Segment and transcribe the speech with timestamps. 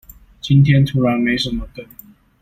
[0.41, 1.85] 今天突然沒什麼梗